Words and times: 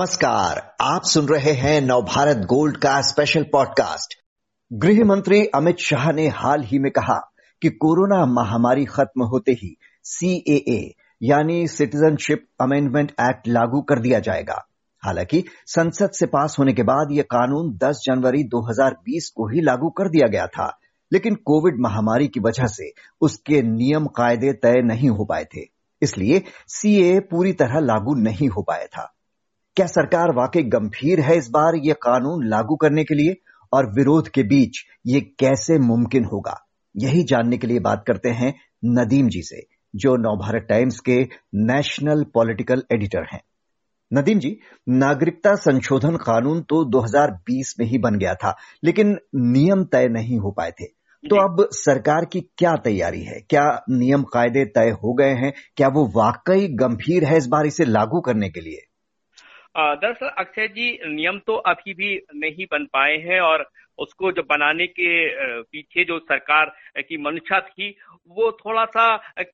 नमस्कार, 0.00 0.76
आप 0.80 1.02
सुन 1.04 1.26
रहे 1.26 1.52
हैं 1.52 1.80
नवभारत 1.80 2.36
गोल्ड 2.36 2.76
का 2.76 3.00
स्पेशल 3.00 3.42
पॉडकास्ट 3.42 4.14
गृह 4.72 5.04
मंत्री 5.04 5.46
अमित 5.46 5.78
शाह 5.78 6.12
ने 6.12 6.28
हाल 6.28 6.62
ही 6.62 6.78
में 6.78 6.92
कहा 6.92 7.32
कि 7.62 7.70
कोरोना 7.70 8.26
महामारी 8.26 8.84
खत्म 8.84 9.22
होते 9.22 9.52
ही 9.52 9.76
सीएए 10.04 10.94
यानी 11.22 11.68
सिटीजनशिप 11.68 12.46
अमेंडमेंट 12.60 13.10
एक्ट 13.10 13.48
लागू 13.48 13.80
कर 13.80 13.98
दिया 13.98 14.18
जाएगा। 14.18 14.68
हालाँकि 15.04 15.44
संसद 15.66 16.10
से 16.10 16.26
पास 16.26 16.56
होने 16.58 16.72
के 16.72 16.82
बाद 16.82 17.08
यह 17.10 17.22
कानून 17.22 17.76
10 17.76 18.02
जनवरी 18.06 18.44
2020 18.44 19.30
को 19.36 19.48
ही 19.48 19.60
लागू 19.60 19.90
कर 19.90 20.08
दिया 20.08 20.28
गया 20.28 20.46
था, 20.46 20.78
लेकिन 21.12 21.34
कोविड 21.34 21.74
महामारी 21.80 22.28
की 22.28 22.40
वजह 22.40 22.66
से 22.66 22.92
उसके 23.20 23.62
नियम 23.62 24.06
कायदे 24.06 24.52
तय 24.52 24.82
नहीं 24.82 25.10
हो 25.10 25.24
पाए 25.24 25.44
थे। 25.44 25.60
इसलिए 26.02 26.42
सीए 26.68 27.20
पूरी 27.20 27.52
तरह 27.52 27.80
लागू 27.80 28.14
नहीं 28.14 28.48
हो 28.48 28.62
पाया 28.62 28.86
था। 28.86 29.16
क्या 29.80 29.86
सरकार 29.86 30.30
वाकई 30.30 30.62
गंभीर 30.62 31.20
है 31.20 31.36
इस 31.36 31.48
बार 31.50 31.74
ये 31.74 31.92
कानून 31.92 32.46
लागू 32.46 32.76
करने 32.76 33.04
के 33.04 33.14
लिए? 33.14 33.36
और 33.72 33.86
विरोध 33.86 34.28
के 34.28 34.42
बीच 34.42 34.84
ये 35.06 35.20
कैसे 35.20 35.78
मुमकिन 35.78 36.24
होगा? 36.24 36.68
यही 36.96 37.22
जानने 37.22 37.58
के 37.58 37.66
लिए 37.66 37.78
बात 37.78 38.04
करते 38.06 38.28
हैं 38.28 38.54
नदीम 38.84 39.28
जी 39.28 39.42
से 39.42 39.66
जो 39.96 40.16
नवभारत 40.16 40.66
टाइम्स 40.68 41.00
के 41.00 41.16
नेशनल 41.54 42.24
पॉलिटिकल 42.24 42.82
एडिटर 42.92 43.26
हैं। 43.32 43.40
नदीम 44.12 44.38
जी 44.38 44.58
नागरिकता 44.88 45.54
संशोधन 45.54 46.16
कानून 46.16 46.60
तो 46.62 46.84
2020 46.90 47.74
में 47.80 47.86
ही 47.86 47.98
बन 47.98 48.18
गया 48.18 48.34
था 48.34 48.56
लेकिन 48.84 49.18
नियम 49.34 49.84
तय 49.84 50.08
नहीं 50.08 50.38
हो 50.38 50.50
पाए 50.50 50.70
थे। 50.70 50.84
तो 51.24 51.36
अब 51.36 51.68
सरकार 51.72 52.24
की 52.24 52.40
क्या 52.40 52.76
तैयारी 52.76 53.22
है? 53.22 53.40
क्या 53.50 53.84
नियम 53.90 54.22
कायदे 54.22 54.64
तय 54.64 54.90
हो 54.90 55.14
गए 55.14 55.32
हैं? 55.34 55.52
क्या 55.76 55.88
वो 55.88 56.06
वाकई 56.06 56.68
गंभीर 56.68 57.24
है 57.24 57.38
इस 57.38 57.46
बार 57.46 57.66
इसे 57.66 57.84
लागू 57.84 58.20
करने 58.20 58.48
के 58.48 58.60
लिए? 58.60 58.86
दरअसल 59.74 60.28
अक्षय 60.28 60.68
जी, 60.68 60.98
नियम 61.06 61.38
तो 61.38 61.54
अभी 61.54 61.94
भी 61.94 62.14
नहीं 62.34 62.66
बन 62.72 62.84
पाए 62.92 63.16
हैं 63.18 63.40
और 63.40 63.70
उसको 63.98 64.30
जो 64.32 64.42
बनाने 64.42 64.86
के 64.86 65.62
पीछे 65.62 66.04
जो 66.04 66.18
सरकार 66.18 66.72
की 66.98 67.16
मंशा 67.18 67.60
थी, 67.60 67.88
वो 68.28 68.50
थोड़ा 68.52 68.84
सा 68.86 69.04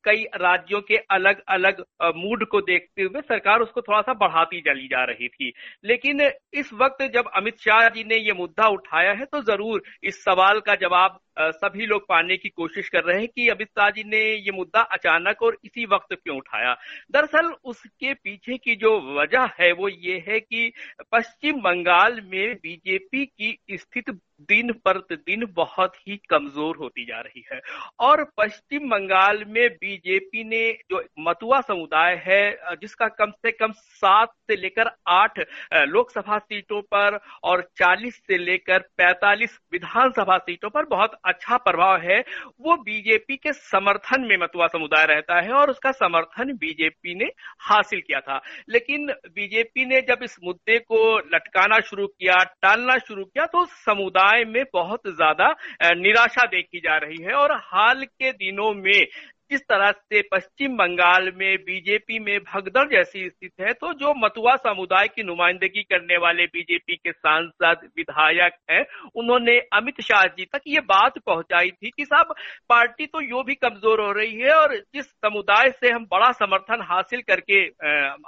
कई 0.05 0.25
राज्यों 0.37 0.81
के 0.81 0.97
अलग 1.11 1.43
अलग 1.49 1.85
मूड 2.17 2.47
को 2.49 2.61
देखते 2.61 3.03
हुए 3.03 3.21
सरकार 3.21 3.61
उसको 3.61 3.81
थोड़ा 3.81 4.01
सा 4.03 4.15
बढ़ाती 4.15 4.61
चली 4.61 4.87
जा 4.87 5.05
रही 5.05 5.29
थी। 5.29 5.53
लेकिन 5.85 6.21
इस 6.55 6.73
वक्त 6.73 7.03
जब 7.15 7.31
अमित 7.37 7.61
शाह 7.61 7.89
जी 7.89 8.05
ने 8.05 8.17
ये 8.17 8.33
मुद्दा 8.33 8.69
उठाया 8.69 9.13
है 9.13 9.25
तो 9.25 9.43
ज़रूर 9.43 9.83
इस 10.03 10.23
सवाल 10.25 10.61
का 10.61 10.75
जवाब 10.77 11.19
सभी 11.37 11.87
लोग 11.87 12.07
पाने 12.09 12.37
की 12.37 12.49
कोशिश 12.49 12.89
कर 12.89 13.05
रहे 13.05 13.19
हैं 13.19 13.29
कि 13.29 13.49
अमित 13.49 13.69
शाह 13.69 13.91
जी 13.91 14.05
ने 14.05 14.23
ये 14.37 14.53
मुद्दा 14.53 14.81
अचानक 14.93 15.43
और 15.43 15.57
इसी 15.65 15.87
वक्त 15.87 16.15
क्यों 16.15 16.37
उठाया? 16.37 16.77
दरअसल 17.13 17.53
उसके 17.65 18.15
पीछे 18.15 18.57
की 18.59 18.77
जो 18.77 18.99
वजह 19.15 19.51
है 19.61 19.73
वो 19.73 19.89
ये 19.89 20.23
है 20.29 20.41
कि 20.41 20.73
पश्चिम 21.13 21.61
बंगाल 21.63 22.21
में 22.25 22.55
बीजेपी 22.57 23.25
की 23.27 23.57
स्थिति 23.73 24.19
दिन 24.43 24.73
पर 24.85 24.99
दिन 25.11 25.45
बहुत 25.57 25.95
ही 25.99 26.17
कमज़ोर 26.31 26.77
होती 26.77 27.05
जा 27.05 27.21
रही 27.21 27.45
है। 27.53 27.61
और 28.01 28.23
पश्चिम 28.37 28.89
बंगाल 28.91 29.43
में 29.47 29.69
बीजेपी 29.71 30.43
ने 30.45 30.71
जो 30.91 31.03
मतुआ 31.19 31.61
समुदाय 31.61 32.15
है 32.25 32.77
जिसका 32.77 33.09
कम 33.11 33.31
से 33.37 33.51
कम 33.53 33.73
सात 33.73 34.33
से 34.47 34.57
लेकर 34.57 34.91
आठ 35.09 35.39
लोकसभा 35.87 36.39
सीटों 36.39 36.81
पर 36.95 37.19
और 37.43 37.63
चालीस 37.79 38.17
से 38.27 38.39
लेकर 38.39 38.79
पैतालीस 38.99 39.59
विधानसभा 39.73 40.39
सीटों 40.39 40.71
पर 40.71 40.85
बहुत 40.87 41.17
अच्छा 41.27 41.57
प्रभाव 41.59 42.01
है, 42.01 42.19
वो 42.61 42.77
बीजेपी 42.79 43.37
के 43.37 43.53
समर्थन 43.53 44.27
में 44.27 44.37
मतुआ 44.39 44.67
समुदाय 44.69 45.07
रहता 45.07 45.41
है 45.41 45.53
और 45.53 45.71
उसका 45.71 45.91
समर्थन 45.93 46.53
बीजेपी 46.57 47.15
ने 47.15 47.31
हासिल 47.61 48.01
किया 48.01 48.21
था। 48.21 48.41
लेकिन 48.69 49.07
बीजेपी 49.29 49.85
ने 49.87 50.01
जब 50.03 50.23
इस 50.23 50.37
मुद्दे 50.45 50.79
को 50.81 51.19
लटकाना 51.35 51.81
शुरू 51.81 52.07
किया, 52.07 52.43
टालना 52.63 52.99
शुरू 52.99 53.25
किया 53.25 53.47
तो 53.47 53.65
समुदाय 53.67 54.45
में 54.47 54.65
बहुत 54.73 55.09
ज़्यादा 55.09 55.55
निराशा 55.95 56.47
देखी 56.47 56.81
जा 56.81 56.97
रही 56.99 57.23
है 57.23 57.35
और 57.35 57.53
हाल 57.65 58.05
के 58.05 58.33
दिनों 58.35 58.73
में 58.75 59.07
जिस 59.51 59.61
तरह 59.63 59.91
से 59.93 60.21
पश्चिम 60.33 60.77
बंगाल 60.77 61.31
में, 61.37 61.57
बीजेपी 61.59 62.19
में 62.19 62.39
भगदड़ 62.45 62.85
जैसी 62.89 63.29
स्थिति 63.29 63.63
है 63.63 63.73
तो 63.75 63.93
जो 63.95 64.13
मतुआ 64.17 64.55
समुदाय 64.59 65.09
की 65.09 65.23
नुमाइंदगी 65.23 65.83
करने 65.85 66.17
वाले 66.19 66.47
बीजेपी 66.47 66.97
के 66.97 67.13
सांसद, 67.13 67.89
विधायक 67.97 68.57
हैं, 68.71 68.85
उन्होंने 69.15 69.59
अमित 69.73 70.01
शाह 70.03 70.25
जी 70.29 70.45
तक 70.47 70.61
ये 70.67 70.81
बात 70.83 71.19
पहुंचाई 71.19 71.71
थी 71.73 71.91
कि 71.91 72.05
साहब, 72.05 72.35
पार्टी 72.69 73.07
तो 73.07 73.21
यो 73.21 73.43
भी 73.43 73.55
कमज़ोर 73.57 74.01
हो 74.01 74.11
रही 74.13 74.35
है 74.37 74.55
और 74.55 74.77
जिस 74.77 75.07
समुदाय 75.07 75.71
से 75.71 75.91
हम 75.91 76.05
बड़ा 76.11 76.31
समर्थन 76.35 76.83
हासिल 76.89 77.23
करके 77.23 77.65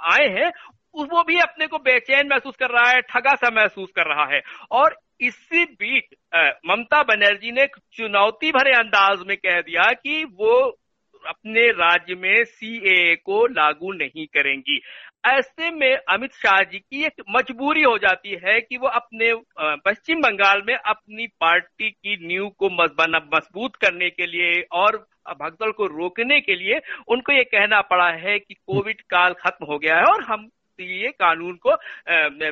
आए 0.09 0.27
हैं, 0.29 0.51
वो 0.95 1.23
भी 1.23 1.39
अपने 1.39 1.67
को 1.67 1.77
बेचैन 1.79 2.27
महसूस 2.27 2.55
कर 2.55 2.69
रहा 2.69 2.89
है, 2.89 3.01
ठगा 3.03 3.35
सा 3.35 3.49
महसूस 3.51 3.89
कर 3.95 4.07
रहा 4.07 4.25
है। 4.25 4.41
और 4.71 4.95
इसी 5.21 5.63
बीच 5.65 6.13
ममता 6.67 7.01
बनर्जी 7.03 7.51
ने 7.51 7.65
चुनौती 7.93 8.51
भरे 8.51 8.73
अंदाज 8.73 9.23
में 9.27 9.35
कह 9.37 9.59
दिया 9.61 9.91
कि 9.93 10.23
वो 10.23 10.77
अपने 11.27 11.67
राज्य 11.67 12.15
में 12.15 12.43
सीए 12.43 13.15
को 13.15 13.45
लागू 13.47 13.91
नहीं 13.91 14.25
करेंगी। 14.25 14.81
ऐसे 15.25 15.71
में 15.71 15.95
अमित 15.95 16.33
शाह 16.33 16.61
जी 16.61 16.79
की 16.79 17.05
एक 17.05 17.23
मजबूरी 17.29 17.81
हो 17.81 17.97
जाती 17.97 18.39
है 18.45 18.61
कि 18.61 18.77
वो 18.77 18.87
अपने 18.87 19.33
पश्चिम 19.59 20.21
बंगाल 20.21 20.61
में 20.67 20.75
अपनी 20.75 21.27
पार्टी 21.27 21.89
की 21.91 22.27
नींव 22.27 22.49
को 22.49 22.69
मज़बूत 22.69 23.75
करने 23.75 24.09
के 24.09 24.25
लिए 24.25 24.61
और 24.71 25.07
भगदड़ 25.41 25.71
को 25.71 25.85
रोकने 25.85 26.39
के 26.39 26.55
लिए 26.55 26.79
उनको 27.07 27.31
ये 27.31 27.43
कहना 27.43 27.81
पड़ा 27.81 28.09
है 28.09 28.39
कि 28.39 28.53
कोविड 28.53 29.01
काल 29.01 29.33
खत्म 29.33 29.65
हो 29.65 29.77
गया 29.79 29.97
है 29.97 30.03
और 30.03 30.23
हम 30.23 30.49
ये 30.83 31.11
कानून 31.11 31.55
को 31.55 31.71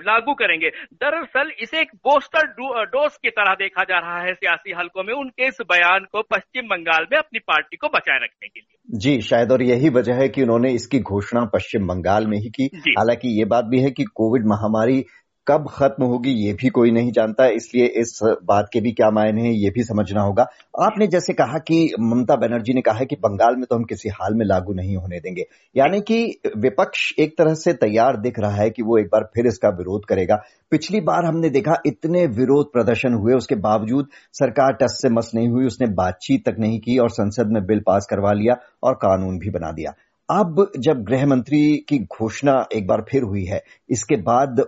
लागू 0.05 0.33
करेंगे। 0.33 0.69
दरअसल 0.93 1.51
इसे 1.59 1.79
एक 1.81 1.91
बोस्टर 1.95 2.47
डोज 2.85 3.17
की 3.17 3.29
तरह 3.29 3.53
देखा 3.53 3.83
जा 3.83 3.99
रहा 3.99 4.19
है 4.21 4.33
सियासी 4.33 4.73
हलकों 4.73 5.03
में। 5.03 5.13
उनके 5.13 5.47
इस 5.47 5.57
बयान 5.61 6.05
को 6.11 6.21
पश्चिम 6.21 6.67
बंगाल 6.67 7.07
में 7.11 7.17
अपनी 7.17 7.39
पार्टी 7.39 7.77
को 7.77 7.87
बचाए 7.87 8.17
रखने 8.17 8.47
के 8.47 8.59
लिए। 8.59 8.99
जी 8.99 9.21
शायद 9.21 9.51
और 9.51 9.61
यही 9.61 9.89
वजह 9.89 10.13
है 10.13 10.29
कि 10.29 10.43
उन्होंने 10.43 10.71
इसकी 10.71 10.99
घोषणा 10.99 11.45
पश्चिम 11.45 11.87
बंगाल 11.87 12.27
में 12.27 12.37
ही 12.37 12.49
की। 12.49 12.65
हालाँकि 12.89 13.39
ये 13.39 13.45
बात 13.45 13.65
भी 13.65 13.81
है 13.81 13.91
कि 13.91 14.03
कोविड 14.03 14.45
महामारी 14.45 15.03
कब 15.47 15.67
खत्म 15.69 16.03
होगी 16.03 16.31
ये 16.37 16.53
भी 16.53 16.69
कोई 16.69 16.91
नहीं 16.91 17.11
जानता, 17.11 17.45
इसलिए 17.47 17.85
इस 17.97 18.19
बात 18.45 18.69
के 18.73 18.81
भी 18.81 18.91
क्या 18.91 19.09
मायने 19.11 19.41
हैं, 19.41 19.51
ये 19.51 19.69
भी 19.69 19.83
समझना 19.83 20.21
होगा। 20.21 20.43
आपने 20.79 21.07
जैसे 21.07 21.33
कहा 21.33 21.57
कि 21.67 21.77
ममता 21.99 22.35
बनर्जी 22.37 22.73
ने 22.73 22.81
कहा 22.81 22.97
है 22.97 23.05
कि 23.05 23.15
बंगाल 23.17 23.55
में 23.55 23.65
तो 23.69 23.75
हम 23.75 23.83
किसी 23.83 24.09
हाल 24.11 24.33
में 24.33 24.45
लागू 24.45 24.73
नहीं 24.73 24.95
होने 24.97 25.19
देंगे। 25.19 25.45
यानी 25.75 26.01
कि 26.01 26.19
विपक्ष 26.57 27.11
एक 27.19 27.37
तरह 27.37 27.53
से 27.55 27.73
तैयार 27.75 28.17
दिख 28.17 28.39
रहा 28.39 28.55
है 28.55 28.69
कि 28.69 28.83
वो 28.83 28.97
एक 28.97 29.05
बार 29.05 29.29
फिर 29.35 29.47
इसका 29.47 29.69
विरोध 29.69 30.05
करेगा। 30.05 30.41
पिछली 30.71 31.01
बार 31.01 31.25
हमने 31.25 31.49
देखा 31.49 31.75
इतने 31.85 32.25
विरोध 32.27 32.71
प्रदर्शन 32.73 33.13
हुए, 33.13 33.33
उसके 33.33 33.55
बावजूद 33.57 34.07
सरकार 34.33 34.73
टस 34.73 34.99
से 35.01 35.09
मस 35.09 35.31
नहीं 35.35 35.49
हुई, 35.49 35.65
उसने 35.65 35.87
बातचीत 35.95 36.45
तक 36.45 36.59
नहीं 36.59 36.79
की 36.79 36.97
और 36.97 37.09
संसद 37.11 37.53
में 37.53 37.65
बिल 37.65 37.79
पास 37.87 38.07
करवा 38.09 38.33
लिया 38.33 38.55
और 38.83 38.93
कानून 38.95 39.39
भी 39.39 39.49
बना 39.49 39.71
दिया। 39.71 39.93
अब 40.29 40.71
जब 40.77 41.03
गृह 41.03 41.25
मंत्री 41.25 41.59
की 41.89 41.97
घोषणा 41.99 42.53
एक 42.73 42.87
बार 42.87 43.01
फिर 43.09 43.23
हुई 43.23 43.43
है, 43.45 43.61
इसके 43.89 44.15
बाद 44.21 44.59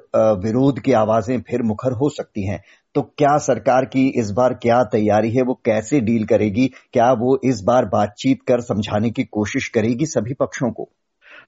विरोध 0.43 0.79
की 0.79 0.91
आवाज़ें 0.93 1.41
फिर 1.41 1.61
मुखर 1.63 1.91
हो 1.93 2.09
सकती 2.09 2.45
हैं 2.47 2.61
तो 2.95 3.01
क्या 3.17 3.37
सरकार 3.37 3.85
की 3.85 4.07
इस 4.19 4.31
बार 4.31 4.53
क्या 4.53 4.81
तैयारी 4.83 5.31
है, 5.31 5.41
वो 5.43 5.53
कैसे 5.65 5.99
डील 6.01 6.25
करेगी, 6.25 6.67
क्या 6.93 7.11
वो 7.13 7.39
इस 7.43 7.61
बार 7.63 7.85
बातचीत 7.85 8.41
कर 8.47 8.61
समझाने 8.61 9.09
की 9.11 9.23
कोशिश 9.23 9.67
करेगी 9.67 10.05
सभी 10.05 10.33
पक्षों 10.33 10.71
को? 10.71 10.89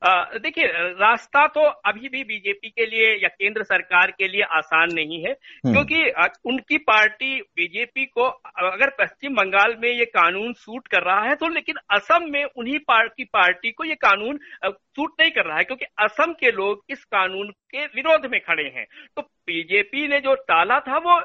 देखिए 0.01 0.65
रास्ता 0.99 1.45
तो 1.47 1.61
अभी 1.61 2.09
भी 2.09 2.23
बीजेपी 2.23 2.69
के 2.69 2.85
लिए 2.85 3.13
या 3.23 3.27
केंद्र 3.29 3.63
सरकार 3.63 4.11
के 4.11 4.27
लिए 4.27 4.41
आसान 4.51 4.93
नहीं 4.93 5.21
है 5.23 5.31
हम्म। 5.31 5.73
क्योंकि 5.73 6.29
उनकी 6.45 6.77
पार्टी 6.83 7.35
बीजेपी 7.55 8.05
को 8.05 8.23
अगर 8.63 8.89
पश्चिम 8.99 9.35
बंगाल 9.35 9.75
में 9.79 9.89
ये 9.89 10.05
कानून 10.05 10.53
सूट 10.53 10.87
कर 10.87 11.03
रहा 11.03 11.21
है 11.21 11.35
तो 11.35 11.47
लेकिन 11.47 11.75
असम 11.91 12.29
में 12.29 12.43
उन्हीं 12.43 12.79
की 12.89 13.23
पार्टी 13.23 13.71
को 13.71 13.83
ये 13.83 13.95
कानून 13.95 14.39
सूट 14.65 15.11
नहीं 15.19 15.31
कर 15.31 15.45
रहा 15.45 15.57
है 15.57 15.63
क्योंकि 15.63 15.85
असम 15.99 16.33
के 16.33 16.51
लोग 16.51 16.83
इस 16.89 17.03
कानून 17.05 17.51
के 17.73 17.85
विरोध 17.87 18.25
में 18.31 18.39
खड़े 18.41 18.63
हैं। 18.75 18.85
तो 19.17 19.21
बीजेपी 19.21 20.07
ने 20.07 20.19
जो 20.21 20.33
टाला 20.43 20.79
था, 20.81 20.97
वो 20.99 21.19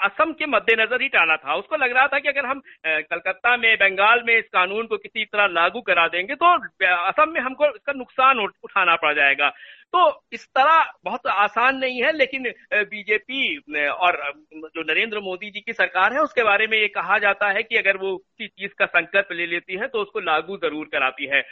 असम 0.00 0.32
के 0.32 0.46
मद्देनजर 0.48 1.02
ही 1.02 1.08
टाला 1.10 1.36
था। 1.38 1.54
उसको 1.56 1.76
लग 1.76 1.92
रहा 1.92 2.06
था 2.06 2.18
कि 2.18 2.28
अगर 2.28 2.46
हम 2.46 2.60
कलकत्ता 2.86 3.56
में, 3.56 3.76
बंगाल 3.78 4.22
में 4.26 4.36
इस 4.36 4.48
कानून 4.52 4.86
को 4.86 4.96
किसी 4.98 5.24
तरह 5.26 5.46
लागू 5.48 5.80
करा 5.82 6.06
देंगे 6.08 6.34
तो 6.36 6.54
असम 6.86 7.32
में 7.32 7.40
हमको 7.40 7.66
इसका 7.66 7.92
नुकसान 7.94 8.38
उठाना 8.38 8.96
पड़ 8.98 9.14
जाएगा। 9.14 9.48
तो 9.94 10.00
इस 10.32 10.46
तरह 10.48 10.92
बहुत 11.04 11.26
आसान 11.28 11.76
नहीं 11.76 12.02
है, 12.02 12.12
लेकिन 12.12 12.42
बीजेपी 12.72 13.56
और 13.86 14.16
जो 14.54 14.82
नरेंद्र 14.84 15.20
मोदी 15.20 15.50
जी 15.50 15.60
की 15.60 15.72
सरकार 15.72 16.12
है, 16.12 16.20
उसके 16.20 16.42
बारे 16.44 16.66
में 16.66 16.78
ये 16.78 16.88
कहा 16.90 17.18
जाता 17.18 17.48
है 17.48 17.62
कि 17.62 17.76
अगर 17.76 17.96
वो 17.96 18.16
किसी 18.16 18.48
चीज़ 18.48 18.74
का 18.78 18.86
संकल्प 18.88 19.32
ले 19.32 19.46
लेती 19.46 19.76
है 19.76 19.86
तो 19.88 20.02
उसको 20.02 20.20
लागू 20.22 20.56
ज़रूर 20.58 20.88
कराती 20.92 21.26
है। 21.26 21.42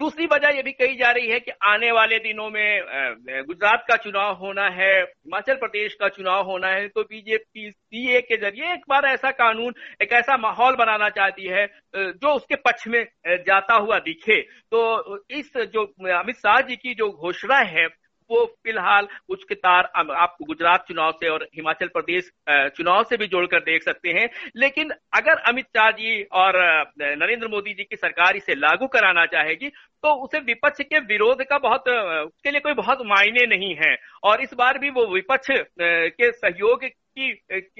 दूसरी 0.00 0.26
वजह 0.26 0.48
यह 0.48 0.62
भी 0.62 0.72
कही 0.72 0.96
जा 0.96 1.10
रही 1.10 1.28
है 1.28 1.38
कि 1.40 1.50
आने 1.64 1.90
वाले 1.92 2.18
दिनों 2.18 2.48
में 2.50 3.44
गुजरात 3.46 3.84
का 3.88 3.96
चुनाव 3.96 4.34
होना 4.36 4.68
है, 4.70 4.92
हिमाचल 5.00 5.54
प्रदेश 5.56 5.94
का 5.94 6.08
चुनाव 6.08 6.44
होना 6.46 6.68
है 6.68 6.88
तो 6.88 7.02
बीजेपी, 7.02 7.70
सीए 7.70 8.20
के 8.22 8.36
ज़रिए 8.36 8.72
एक 8.72 8.84
बार 8.88 9.04
ऐसा 9.06 9.30
कानून, 9.32 9.74
एक 10.02 10.12
ऐसा 10.12 10.36
माहौल 10.38 10.76
बनाना 10.76 11.08
चाहती 11.10 11.46
है 11.46 11.66
जो 11.94 12.32
उसके 12.32 12.56
पक्ष 12.58 12.86
में 12.88 13.04
जाता 13.46 13.74
हुआ 13.76 13.98
दिखे। 14.00 14.40
तो 14.40 15.18
इस 15.30 15.52
जो 15.56 15.84
अमित 16.14 16.36
शाह 16.36 16.60
जी 16.60 16.76
की 16.76 16.94
जो 16.94 17.10
घोषणा 17.10 17.58
है 17.58 17.86
वो 18.30 18.44
फ़िलहाल 18.64 19.08
उसके 19.28 19.54
तार 19.56 19.90
आप 19.96 20.36
गुजरात 20.42 20.84
चुनाव 20.88 21.12
से 21.12 21.28
और 21.28 21.42
हिमाचल 21.54 21.88
प्रदेश 21.88 22.30
चुनाव 22.76 23.02
से 23.04 23.16
भी 23.16 23.26
जोड़कर 23.26 23.60
देख 23.60 23.82
सकते 23.82 24.10
हैं। 24.10 24.28
लेकिन 24.56 24.90
अगर 25.12 25.38
अमित 25.48 25.66
शाह 25.68 25.90
जी 25.92 26.22
और 26.34 26.56
नरेंद्र 26.98 27.48
मोदी 27.48 27.74
जी 27.74 27.84
की 27.84 27.96
सरकार 27.96 28.36
इसे 28.36 28.54
लागू 28.54 28.86
कराना 28.88 29.26
चाहेगी 29.26 29.68
तो 29.68 30.14
उसे 30.24 30.38
विपक्ष 30.42 30.80
के 30.82 30.98
विरोध 31.06 31.42
का 31.42 31.58
बहुत 31.58 31.88
उसके 31.88 32.50
लिए 32.50 32.60
कोई 32.60 32.74
बहुत 32.74 32.98
मायने 33.06 33.46
नहीं 33.46 33.74
है। 33.76 33.96
और 34.22 34.42
इस 34.42 34.54
बार 34.54 34.78
भी 34.78 34.90
वो 34.90 35.06
विपक्ष 35.06 35.48
के 35.80 36.30
सहयोग 36.32 36.84
की 37.18 37.32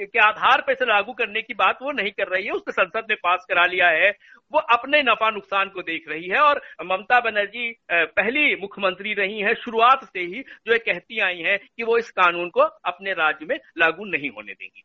के 0.04 0.18
आधार 0.20 0.60
पर 0.60 0.72
इसे 0.72 0.84
लागू 0.84 1.12
करने 1.14 1.42
की 1.42 1.54
बात 1.54 1.78
वो 1.82 1.92
नहीं 1.92 2.10
कर 2.12 2.28
रही 2.28 2.44
है, 2.44 2.50
उसने 2.52 2.72
संसद 2.72 3.06
में 3.10 3.16
पास 3.22 3.44
करा 3.48 3.66
लिया 3.66 3.88
है, 3.90 4.10
वो 4.52 4.60
अपने 4.72 5.02
नफा 5.02 5.30
नुकसान 5.30 5.68
को 5.68 5.82
देख 5.82 6.08
रही 6.08 6.28
है 6.28 6.40
और 6.40 6.60
ममता 6.84 7.20
बनर्जी 7.20 7.70
पहली 7.92 8.54
मुख्यमंत्री 8.56 9.14
रही 9.14 9.40
है, 9.40 9.54
शुरुआत 9.56 10.04
से 10.06 10.20
ही 10.20 10.40
जो 10.40 10.72
ये 10.72 10.78
कहती 10.80 11.20
आई 11.20 11.38
हैं 11.40 11.58
कि 11.58 11.82
वो 11.82 11.98
इस 11.98 12.10
कानून 12.12 12.48
को 12.48 12.60
अपने 12.60 13.12
राज्य 13.14 13.46
में 13.46 13.56
लागू 13.78 14.04
नहीं 14.06 14.30
होने 14.30 14.52
देंगी। 14.52 14.84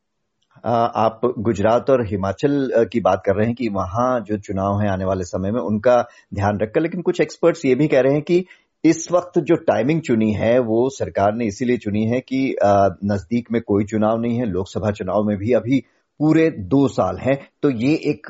आप 0.63 1.21
गुजरात 1.39 1.89
और 1.89 2.05
हिमाचल 2.07 2.85
की 2.91 2.99
बात 2.99 3.21
कर 3.25 3.35
रहे 3.35 3.45
हैं 3.45 3.55
कि 3.55 3.67
वहाँ 3.69 4.19
जो 4.21 4.37
चुनाव 4.37 4.79
है 4.81 4.89
आने 4.91 5.05
वाले 5.05 5.23
समय 5.23 5.51
में, 5.51 5.59
उनका 5.61 6.01
ध्यान 6.33 6.59
रखकर, 6.61 6.81
लेकिन 6.81 7.01
कुछ 7.01 7.21
एक्सपर्ट्स 7.21 7.65
ये 7.65 7.75
भी 7.75 7.87
कह 7.87 8.01
रहे 8.01 8.13
हैं 8.13 8.21
कि 8.21 8.45
इस 8.83 9.07
वक्त 9.11 9.39
जो 9.39 9.55
टाइमिंग 9.67 10.01
चुनी 10.01 10.31
है, 10.33 10.57
वो 10.59 10.89
सरकार 10.89 11.33
ने 11.35 11.45
इसीलिए 11.45 11.77
चुनी 11.77 12.03
है 12.07 12.19
कि 12.21 12.55
नज़दीक 12.63 13.51
में 13.51 13.61
कोई 13.61 13.85
चुनाव 13.85 14.19
नहीं 14.21 14.37
है, 14.37 14.45
लोकसभा 14.45 14.91
चुनाव 14.91 15.23
में 15.23 15.35
भी 15.37 15.51
अभी 15.53 15.79
पूरे 16.19 16.49
दो 16.51 16.87
साल 16.87 17.17
हैं। 17.17 17.37
तो 17.63 17.69
ये 17.71 17.93
एक 18.05 18.27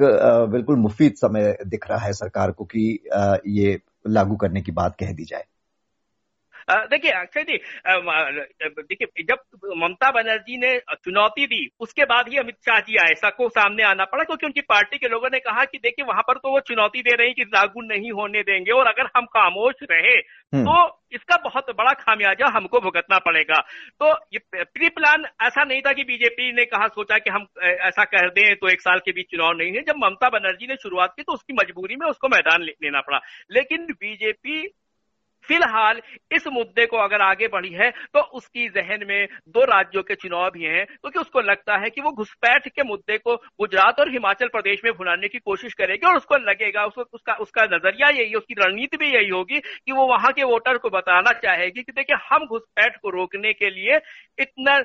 बिल्कुल 0.51 0.75
मुफीद 0.77 1.13
समय 1.17 1.55
दिख 1.67 1.85
रहा 1.89 2.05
है 2.05 2.13
सरकार 2.13 2.51
को 2.51 2.65
कि 2.65 2.87
ये 3.47 3.79
लागू 4.07 4.35
करने 4.35 4.61
की 4.61 4.71
बात 4.71 4.95
कह 4.99 5.11
दी 5.13 5.25
जाए। 5.25 5.43
देखिए 6.69 7.11
अक्षय 7.11 7.43
जी 7.43 7.57
देखिए 8.81 9.23
जब 9.23 9.39
ममता 9.77 10.11
बनर्जी 10.11 10.57
ने 10.57 10.77
चुनौती 10.95 11.45
दी 11.45 11.67
उसके 11.79 12.05
बाद 12.05 12.29
ही 12.29 12.37
अमित 12.37 12.55
शाह 12.65 12.79
जी 12.79 12.97
आए 12.97 13.13
सबको 13.15 13.49
सामने 13.49 13.83
आना 13.83 14.05
पड़ा 14.05 14.23
क्योंकि 14.23 14.45
उनकी 14.45 14.61
पार्टी 14.69 14.97
के 14.97 15.07
लोगों 15.07 15.29
ने 15.33 15.39
कहा 15.39 15.65
कि 15.65 15.77
देखिए 15.77 16.05
वहाँ 16.05 16.21
पर 16.21 16.37
तो 16.37 16.51
वो 16.51 16.59
चुनौती 16.59 17.01
दे 17.01 17.15
रहे 17.15 17.27
हैं 17.27 17.35
कि 17.35 17.43
लागू 17.53 17.81
नहीं 17.81 18.11
होने 18.11 18.41
देंगे 18.43 18.71
और 18.71 18.87
अगर 18.87 19.09
हम 19.17 19.25
खामोश 19.27 19.83
रहे 19.91 20.15
हम्म। 20.15 20.63
तो 20.63 20.97
इसका 21.13 21.35
बहुत 21.43 21.69
बड़ा 21.77 21.91
खामियाजा 21.93 22.47
हमको 22.47 22.79
भुगतना 22.79 23.17
पड़ेगा। 23.19 23.59
तो 23.99 24.09
ये 24.33 24.63
प्री 24.63 24.89
प्लान 24.89 25.25
ऐसा 25.41 25.63
नहीं 25.63 25.81
था 25.81 25.93
कि 25.93 26.03
बीजेपी 26.03 26.51
ने 26.53 26.65
कहा 26.65 26.87
सोचा 26.87 27.17
कि 27.17 27.29
हम 27.29 27.47
ऐसा 27.87 28.03
कर 28.05 28.29
दें 28.29 28.55
तो 28.55 28.69
एक 28.69 28.81
साल 28.81 28.99
के 29.05 29.11
बीच 29.11 29.31
चुनाव 29.31 29.53
नहीं 29.57 29.71
है। 29.71 29.81
जब 29.83 29.97
ममता 29.97 30.29
बनर्जी 30.29 30.67
ने 30.67 30.75
शुरुआत 30.75 31.13
की 31.17 31.23
तो 31.23 31.33
उसकी 31.33 31.53
मजबूरी 31.53 31.95
में 31.95 32.07
उसको 32.09 32.27
मैदान 32.27 32.63
लेना 32.63 33.01
पड़ा। 33.01 33.19
लेकिन 33.51 33.85
बीजेपी 33.93 34.61
फ़िलहाल 35.45 36.01
इस 36.31 36.47
मुद्दे 36.47 36.85
को 36.85 36.97
अगर 36.97 37.21
आगे 37.21 37.47
बढ़ी 37.47 37.69
है 37.73 37.89
तो 38.13 38.21
उसकी 38.37 38.67
जहन 38.69 39.05
में 39.07 39.27
दो 39.49 39.63
राज्यों 39.65 40.03
के 40.03 40.15
चुनाव 40.15 40.49
भी 40.49 40.63
हैं, 40.63 40.85
क्योंकि 40.85 41.13
तो 41.13 41.21
उसको 41.21 41.41
लगता 41.41 41.77
है 41.77 41.89
कि 41.89 42.01
वो 42.01 42.11
घुसपैठ 42.11 42.67
के 42.67 42.83
मुद्दे 42.83 43.17
को 43.17 43.35
गुजरात 43.35 43.99
और 43.99 44.11
हिमाचल 44.11 44.47
प्रदेश 44.47 44.81
में 44.85 44.91
भुनाने 44.93 45.27
की 45.27 45.39
कोशिश 45.39 45.73
करेगी, 45.73 46.07
और 46.07 46.17
उसको 46.17 46.37
लगेगा, 46.41 46.85
उसको, 46.85 47.01
उसका 47.03 47.33
उसका 47.39 47.63
नज़रिया 47.65 48.09
यही 48.11 48.33
उसकी 48.35 48.53
रणनीति 48.59 48.97
भी 48.97 49.13
यही 49.13 49.29
होगी 49.29 49.59
कि 49.59 49.91
वो 49.91 50.07
वहाँ 50.07 50.31
के 50.33 50.43
वोटर 50.43 50.77
को 50.77 50.89
बताना 50.89 51.31
चाहेगी 51.39 51.83
कि 51.83 51.91
देखिए, 51.91 52.17
हम 52.29 52.45
घुसपैठ 52.47 52.97
को 53.01 53.09
रोकने 53.09 53.53
के 53.53 53.69
लिए 53.69 53.97
इतना 54.39 54.77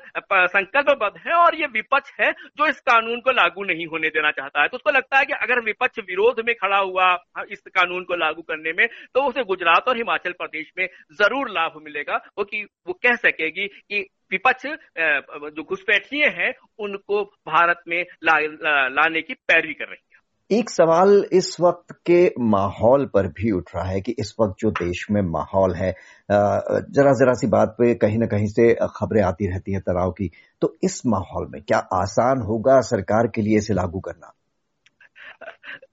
संकल्पबद्ध 0.47 1.17
है 1.25 1.33
और 1.35 1.55
ये 1.55 1.67
विपक्ष 1.73 2.11
है 2.19 2.31
जो 2.31 2.67
इस 2.67 2.79
कानून 2.81 3.19
को 3.21 3.31
लागू 3.33 3.63
नहीं 3.65 3.85
होने 3.87 4.09
देना 4.09 4.31
चाहता 4.31 4.61
है। 4.61 4.67
तो 4.67 4.77
उसको 4.77 4.91
लगता 4.91 5.17
है 5.17 5.25
कि 5.25 5.33
अगर 5.35 5.63
विपक्ष 5.63 5.99
विरोध 6.01 6.41
में 6.47 6.53
खड़ा 6.55 6.77
हुआ 6.77 7.13
इस 7.51 7.61
कानून 7.69 8.03
को 8.03 8.15
लागू 8.15 8.41
करने 8.43 8.73
में 8.73 8.87
तो 8.87 9.23
उसे 9.29 9.43
गुजरात 9.45 9.87
और 9.87 9.97
हिमाचल 9.97 10.31
प्रदेश 10.33 10.71
में 10.77 10.87
ज़रूर 11.13 11.49
लाभ 11.51 11.81
मिलेगा। 11.85 12.15
वो 12.37 12.43
कि 12.43 12.63
वो 12.87 12.93
कह 12.95 13.15
सकेगी 13.17 13.67
कि 13.67 14.05
विपक्ष 14.31 14.65
जो 14.65 15.63
घुसपैठिए 15.63 16.27
हैं 16.35 16.53
उनको 16.79 17.23
भारत 17.47 17.81
में 17.87 18.01
ला, 18.23 18.37
ला, 18.39 18.87
लाने 18.89 19.21
की 19.21 19.33
पैरवी 19.33 19.73
कर 19.73 19.85
रही 19.85 19.95
है। 19.95 20.04
एक 20.51 20.69
सवाल 20.69 21.11
इस 21.33 21.55
वक्त 21.61 21.93
के 22.05 22.17
माहौल 22.39 23.05
पर 23.05 23.27
भी 23.27 23.51
उठ 23.51 23.69
रहा 23.75 23.85
है 23.85 24.01
कि 24.01 24.11
इस 24.19 24.33
वक्त 24.39 24.55
जो 24.59 24.69
देश 24.71 25.05
में 25.11 25.21
माहौल 25.21 25.73
है 25.75 25.91
जरा 26.31 27.11
जरा 27.19 27.33
सी 27.33 27.47
बात 27.47 27.75
पे 27.79 27.93
कहीं 27.95 28.17
ना 28.17 28.25
कहीं 28.25 28.47
से 28.47 28.73
खबरें 28.97 29.21
आती 29.23 29.47
रहती 29.47 29.73
हैं 29.73 29.81
तनाव 29.81 30.11
की 30.11 30.29
तो 30.61 30.75
इस 30.83 31.01
माहौल 31.05 31.47
में 31.51 31.61
क्या 31.61 31.77
आसान 31.93 32.41
होगा 32.41 32.79
सरकार 32.81 33.27
के 33.27 33.41
लिए 33.41 33.57
इसे 33.57 33.73
लागू 33.73 33.99
करना? 33.99 34.33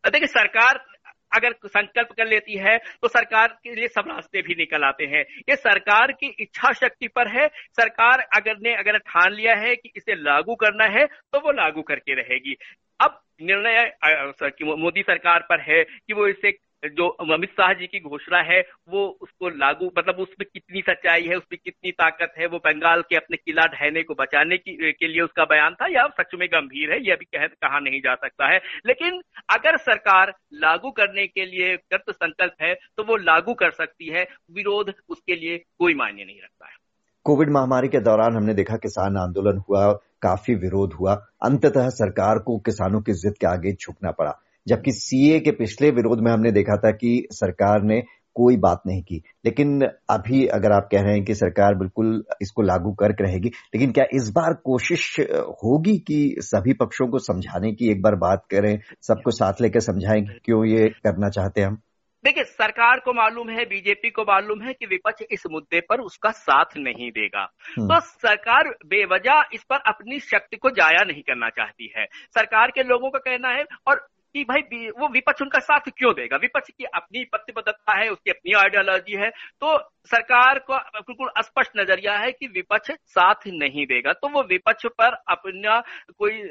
देखिए, 0.06 0.26
सरकार 0.26 0.84
अगर 1.32 1.52
संकल्प 1.66 2.08
कर 2.16 2.26
लेती 2.26 2.58
है 2.58 2.76
तो 3.02 3.08
सरकार 3.08 3.56
के 3.64 3.74
लिए 3.74 3.88
सब 3.88 4.08
रास्ते 4.08 4.42
भी 4.42 4.54
निकल 4.54 4.84
आते 4.84 5.04
हैं। 5.06 5.24
ये 5.48 5.56
सरकार 5.56 6.12
की 6.12 6.34
इच्छा 6.40 6.72
शक्ति 6.72 7.08
पर 7.08 7.28
है। 7.28 7.46
सरकार 7.80 8.26
अगर 8.36 8.58
ने, 8.58 8.74
अगर 8.74 8.98
ठान 9.00 9.32
लिया 9.32 9.54
है 9.56 9.74
कि 9.76 9.92
इसे 9.96 10.14
लागू 10.22 10.54
करना 10.54 10.92
है 10.98 11.06
तो 11.06 11.40
वो 11.40 11.52
लागू 11.52 11.82
करके 11.82 12.14
रहेगी। 12.14 12.56
अब 13.00 13.20
निर्णय 13.42 14.74
मोदी 14.76 15.02
सरकार 15.02 15.46
पर 15.50 15.60
है 15.60 15.82
कि 15.84 16.12
वो 16.12 16.26
इसे, 16.26 16.58
जो 16.84 17.06
अमित 17.08 17.50
शाह 17.50 17.72
जी 17.72 17.86
की 17.86 17.98
घोषणा 18.00 18.38
है, 18.42 18.60
वो 18.88 19.04
उसको 19.20 19.48
लागू 19.48 19.90
मतलब 19.98 20.16
उसमें 20.16 20.46
कितनी 20.52 20.80
सच्चाई 20.80 21.22
है 21.22 21.36
उसमें 21.36 21.58
कितनी 21.64 21.90
ताकत 21.92 22.32
है, 22.38 22.46
वो 22.46 22.58
बंगाल 22.58 23.02
के 23.02 23.16
अपने 23.16 23.36
किला 23.36 23.66
ढहने 23.68 24.02
को 24.02 24.14
बचाने 24.14 24.56
की 24.58 24.92
के 24.92 25.08
लिए 25.08 25.20
उसका 25.20 25.44
बयान 25.44 25.74
था 25.74 25.86
या 25.90 26.06
सच 26.20 26.34
में 26.34 26.48
गंभीर 26.52 26.92
है 26.92 26.98
यह 27.06 27.16
भी 27.16 27.24
कह, 27.26 27.46
कहा 27.46 27.78
नहीं 27.80 28.00
जा 28.00 28.14
सकता 28.14 28.48
है। 28.48 28.60
लेकिन 28.86 29.20
अगर 29.50 29.76
सरकार 29.78 30.34
लागू 30.54 30.90
करने 30.90 31.26
के 31.26 31.44
लिए 31.46 31.76
कृत 31.76 32.10
संकल्प 32.10 32.62
है 32.62 32.74
तो 32.96 33.04
वो 33.04 33.16
लागू 33.16 33.54
कर 33.54 33.70
सकती 33.72 34.08
है, 34.08 34.26
विरोध 34.52 34.94
उसके 35.08 35.36
लिए 35.36 35.58
कोई 35.78 35.94
मायने 35.94 36.24
नहीं 36.24 36.40
रखता 36.42 36.66
है। 36.66 36.80
कोविड 37.26 37.50
महामारी 37.50 37.88
के 37.88 38.00
दौरान 38.00 38.36
हमने 38.36 38.54
देखा 38.54 38.76
किसान 38.76 39.16
आंदोलन 39.16 39.62
हुआ 39.68 39.92
काफ़ी 40.22 40.54
विरोध 40.54 40.92
हुआ। 40.92 41.14
अंततः 41.44 41.88
सरकार 41.90 42.38
को 42.38 42.58
किसानों 42.58 43.00
की 43.00 43.12
जिद 43.12 43.34
के 43.40 43.46
आगे 43.46 43.72
झुकना 43.72 44.10
पड़ा, 44.10 44.32
जबकि 44.66 44.92
सीए 44.92 45.38
के 45.40 45.50
पिछले 45.50 45.90
विरोध 45.90 46.20
में 46.20 46.32
हमने 46.32 46.52
देखा 46.52 46.76
था 46.76 46.90
कि 46.90 47.26
सरकार 47.32 47.82
ने 47.82 48.02
कोई 48.36 48.56
बात 48.56 48.82
नहीं 48.86 49.02
की। 49.02 49.22
लेकिन 49.44 49.82
अभी 50.10 50.46
अगर 50.46 50.72
आप 50.72 50.88
कह 50.92 51.00
रहे 51.00 51.14
हैं 51.14 51.24
कि 51.24 51.34
सरकार 51.34 51.74
बिल्कुल 51.74 52.24
इसको 52.42 52.62
लागू 52.62 52.92
करके 52.92 53.24
रहेगी, 53.24 53.48
लेकिन 53.74 53.92
क्या 53.92 54.04
इस 54.14 54.30
बार 54.30 54.54
कोशिश 54.64 55.20
होगी 55.64 55.96
कि 55.98 56.36
सभी 56.40 56.72
पक्षों 56.72 57.08
को 57.08 57.18
समझाने 57.18 57.72
की 57.72 57.90
एक 57.90 58.02
बार 58.02 58.14
बात 58.16 58.44
करें, 58.50 58.78
सबको 59.02 59.30
साथ 59.30 59.60
लेकर 59.60 59.80
समझाएँ 59.80 60.22
क्यों 60.44 60.64
ये 60.66 60.88
करना 61.04 61.28
चाहते 61.28 61.60
हैं 61.60 61.68
हम? 61.68 61.78
देखिए 62.24 62.44
सरकार 62.44 63.00
को 63.00 63.12
मालूम 63.12 63.48
है 63.50 63.64
बीजेपी 63.64 64.10
को 64.10 64.22
मालूम 64.22 64.62
है 64.62 64.72
कि 64.72 64.86
विपक्ष 64.86 65.22
इस 65.30 65.42
मुद्दे 65.50 65.80
पर 65.80 66.00
उसका 66.00 66.30
साथ 66.30 66.76
नहीं 66.76 67.10
देगा। 67.10 67.44
तो 67.78 68.00
सरकार 68.00 68.68
बेवजह 68.86 69.44
इस 69.52 69.64
पर 69.64 69.76
अपनी 69.86 70.20
शक्ति 70.20 70.56
को 70.56 70.70
जाया 70.70 71.04
नहीं 71.04 71.22
करना 71.22 71.48
चाहती 71.48 71.92
है 71.96 72.06
सरकार 72.34 72.70
के 72.70 72.82
लोगों 72.82 73.10
का 73.10 73.18
कहना 73.18 73.48
है 73.48 73.64
और 73.86 74.06
कि 74.34 74.44
भाई 74.44 74.88
वो 74.90 75.08
विपक्ष 75.10 75.42
उनका 75.42 75.58
साथ 75.60 75.88
क्यों 75.90 76.12
देगा? 76.14 76.36
विपक्ष 76.38 76.70
की 76.70 76.84
अपनी 76.86 77.24
प्रतिबद्धता 77.26 77.92
है, 77.92 78.08
उसकी 78.10 78.30
अपनी 78.30 78.52
आइडियोलॉजी 78.58 79.16
है 79.16 79.30
तो 79.30 79.78
सरकार 80.06 80.58
को 80.60 80.76
बिल्कुल 80.98 81.30
स्पष्ट 81.40 81.72
नज़रिया 81.76 82.16
है 82.18 82.30
कि 82.32 82.46
विपक्ष 82.48 82.90
साथ 83.08 83.46
नहीं 83.48 83.84
देगा 83.86 84.12
तो 84.14 84.28
वो 84.28 84.42
विपक्ष 84.44 84.86
पर 84.98 85.14
अपना 85.28 85.78
कोई 86.18 86.42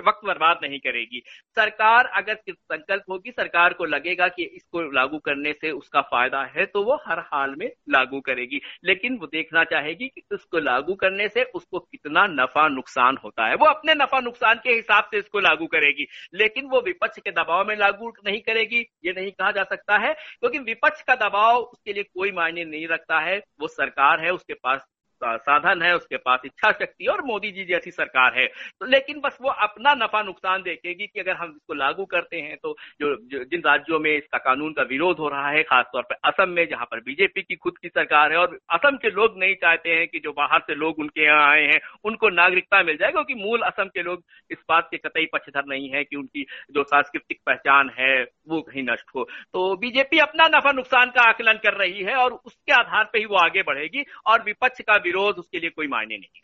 वक्त 0.00 0.26
बर्बाद 0.26 0.58
नहीं 0.62 0.78
करेगी। 0.80 1.22
सरकार 1.56 2.06
अगर 2.16 2.34
संकल्प 2.46 3.04
होगी, 3.10 3.30
सरकार 3.30 3.72
को 3.72 3.84
लगेगा 3.86 4.28
कि 4.28 4.44
इसको 4.46 4.82
लागू 4.92 5.18
करने 5.20 5.52
से 5.52 5.70
उसका 5.72 6.00
फ़ायदा 6.02 6.42
है 6.56 6.66
तो 6.66 6.82
वो 6.84 6.94
हर 7.06 7.18
हाल 7.26 7.54
में 7.58 7.66
लागू 7.90 8.20
करेगी। 8.22 8.60
लेकिन 8.84 9.16
वो 9.18 9.26
देखना 9.28 9.64
चाहेगी 9.66 10.08
कि 10.08 10.22
उसको 10.32 10.58
लागू 10.60 10.94
करने 10.96 11.28
से 11.28 11.44
उसको 11.54 11.78
कितना 11.80 12.26
नफा 12.32 12.66
नुकसान 12.68 13.18
होता 13.24 13.46
है। 13.46 13.54
वो 13.56 13.66
अपने 13.66 13.94
नफा 13.94 14.20
नुकसान 14.20 14.60
के 14.64 14.72
हिसाब 14.72 15.04
से 15.04 15.18
इसको 15.18 15.40
लागू 15.40 15.66
करेगी, 15.68 16.06
लेकिन 16.34 16.66
वो 16.66 16.80
विपक्ष 16.82 17.04
विपक्ष 17.06 17.22
के 17.22 17.30
दबाव 17.30 17.66
में 17.66 17.76
लागू 17.76 18.08
नहीं 18.26 18.40
करेगी, 18.40 18.80
ये 19.04 19.12
नहीं 19.12 19.30
कहा 19.30 19.50
जा 19.50 19.64
सकता 19.64 19.98
है, 19.98 20.12
क्योंकि 20.14 20.58
विपक्ष 20.58 21.02
का 21.02 21.14
दबाव 21.14 21.56
उसके 21.56 21.92
लिए 21.92 22.02
कोई 22.02 22.32
मायने 22.32 22.64
नहीं 22.64 22.88
रखता 22.88 23.20
है। 23.20 23.38
वो 23.60 23.68
सरकार 23.68 24.20
है, 24.20 24.30
उसके 24.30 24.54
पास 24.54 24.80
साधन 25.24 25.82
है 25.82 25.94
उसके 25.96 26.16
पास 26.16 26.40
इच्छा 26.44 26.70
शक्ति 26.72 27.06
और 27.06 27.22
मोदी 27.24 27.50
जी 27.52 27.64
जैसी 27.64 27.90
सरकार 27.90 28.38
है। 28.38 28.46
तो 28.46 28.86
लेकिन 28.86 29.20
बस 29.20 29.38
वो 29.42 29.50
अपना 29.50 29.94
नफा 29.94 30.22
नुकसान 30.22 30.62
देखेगी 30.62 31.06
कि 31.06 31.20
अगर 31.20 31.36
हम 31.36 31.50
इसको 31.50 31.74
लागू 31.74 32.04
करते 32.04 32.40
हैं 32.40 32.56
तो 32.56 32.74
जो, 33.00 33.14
जो 33.16 33.44
जिन 33.44 33.62
राज्यों 33.66 33.98
में 33.98 34.10
इसका 34.16 34.38
कानून 34.38 34.72
का 34.72 34.82
विरोध 34.82 35.18
हो 35.18 35.28
रहा 35.28 35.48
है 35.48 35.62
खासतौर 35.62 36.02
पर 36.02 36.16
असम 36.24 36.50
में 36.50 36.66
जहाँ 36.68 36.84
पर 36.84 37.00
बीजेपी 37.00 37.42
की 37.42 37.56
खुद 37.56 37.78
की 37.78 37.88
सरकार 37.88 38.32
है 38.32 38.38
और 38.38 38.58
असम 38.70 38.96
के 38.96 39.10
लोग 39.10 39.38
नहीं 39.38 39.54
चाहते 39.54 39.94
हैं 39.94 40.06
कि 40.08 40.18
जो 40.18 40.32
बाहर 40.32 40.60
से 40.60 40.74
लोग 40.74 40.98
उनके 40.98 41.24
यहाँ 41.24 41.50
आए 41.50 41.64
हैं 41.64 41.80
उनको 42.04 42.28
नागरिकता 42.30 42.82
मिल 42.82 42.96
जाए 42.96 43.10
क्योंकि 43.10 43.34
मूल 43.34 43.60
असम 43.60 43.84
के 43.84 44.02
लोग 44.02 44.22
इस 44.50 44.58
बात 44.68 44.88
के 44.90 44.96
कतई 44.96 45.26
पक्षधर 45.26 45.64
नहीं 45.68 45.88
है 45.90 46.04
कि 46.04 46.16
उनकी 46.16 46.46
जो 46.70 46.82
सांस्कृतिक 46.84 47.40
पहचान 47.46 47.90
है 47.98 48.22
वो 48.48 48.60
कहीं 48.60 48.82
नष्ट 48.82 49.14
हो। 49.16 49.24
तो 49.52 49.76
बीजेपी 49.76 50.18
अपना 50.18 50.46
नफा 50.48 50.72
नुकसान 50.72 51.10
का 51.10 51.22
आकलन 51.22 51.58
कर 51.62 51.74
रही 51.74 52.02
है 52.02 52.14
और 52.16 52.32
उसके 52.32 52.72
आधार 52.72 53.04
पर 53.04 53.18
ही 53.18 53.24
वो 53.24 53.36
आगे 53.36 53.62
बढ़ेगी 53.62 54.04
और 54.26 54.42
विपक्ष 54.42 54.80
का 54.80 54.96
विरोध 55.06 55.36
उसके 55.36 55.60
लिए 55.60 55.70
कोई 55.70 55.86
मायने 55.86 56.14
नहीं 56.14 56.42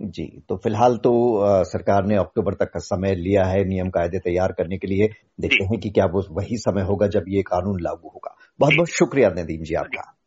जी 0.00 0.42
तो 0.48 0.56
फ़िलहाल 0.56 0.96
तो 0.96 1.12
आ, 1.38 1.62
सरकार 1.62 2.04
ने 2.04 2.16
अक्टूबर 2.16 2.54
तक 2.54 2.70
का 2.72 2.80
समय 2.80 3.14
लिया 3.14 3.44
है 3.44 3.64
नियम 3.64 3.88
कायदे 3.88 4.18
तैयार 4.18 4.52
करने 4.52 4.78
के 4.78 4.86
लिए। 4.86 5.08
देखते 5.40 5.64
हैं 5.64 5.78
कि 5.80 5.90
क्या 5.90 6.06
वो 6.06 6.24
वही 6.30 6.56
समय 6.56 6.82
होगा 6.82 7.06
जब 7.06 7.24
ये 7.28 7.42
कानून 7.42 7.80
लागू 7.80 8.08
होगा। 8.08 8.36
बहुत 8.60 8.74
बहुत 8.74 8.88
शुक्रिया 8.88 9.30
नदीम 9.30 9.62
जी 9.62 9.74
आपका। 9.74 10.23